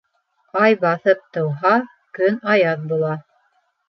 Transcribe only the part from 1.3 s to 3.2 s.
тыуһа, көн аяҙ була.